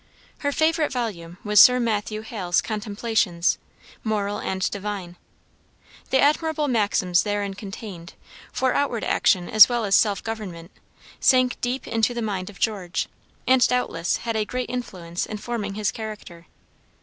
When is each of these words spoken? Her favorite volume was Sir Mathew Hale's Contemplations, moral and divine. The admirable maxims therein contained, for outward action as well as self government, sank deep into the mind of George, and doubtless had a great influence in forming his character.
Her 0.39 0.51
favorite 0.51 0.91
volume 0.91 1.37
was 1.43 1.59
Sir 1.59 1.79
Mathew 1.79 2.21
Hale's 2.21 2.59
Contemplations, 2.59 3.59
moral 4.03 4.39
and 4.39 4.67
divine. 4.71 5.15
The 6.09 6.19
admirable 6.19 6.67
maxims 6.67 7.21
therein 7.21 7.53
contained, 7.53 8.15
for 8.51 8.73
outward 8.73 9.03
action 9.03 9.47
as 9.47 9.69
well 9.69 9.85
as 9.85 9.93
self 9.93 10.23
government, 10.23 10.71
sank 11.19 11.61
deep 11.61 11.87
into 11.87 12.15
the 12.15 12.23
mind 12.23 12.49
of 12.49 12.57
George, 12.57 13.09
and 13.45 13.67
doubtless 13.67 14.17
had 14.25 14.35
a 14.35 14.43
great 14.43 14.71
influence 14.71 15.27
in 15.27 15.37
forming 15.37 15.75
his 15.75 15.91
character. 15.91 16.47